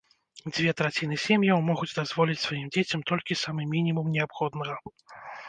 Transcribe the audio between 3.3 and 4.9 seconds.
самы мінімум неабходнага.